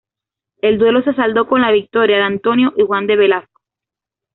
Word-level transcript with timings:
El 0.63 0.79
duelo 0.79 1.03
se 1.03 1.13
saldó 1.13 1.45
con 1.47 1.61
la 1.61 1.69
victoria 1.71 2.17
de 2.17 2.23
Antonio 2.23 2.73
y 2.75 2.81
Juan 2.81 3.05
de 3.05 3.15
Velasco. 3.17 3.61